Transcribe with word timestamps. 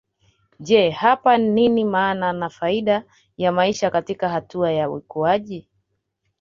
Je 0.59 0.89
hapa 0.89 1.37
nini 1.37 1.85
maana 1.85 2.33
na 2.33 2.49
faida 2.49 3.03
ya 3.37 3.51
maisha 3.51 3.91
katika 3.91 4.29
hatua 4.29 4.71
ya 4.71 4.91
ukuaji 4.91 5.69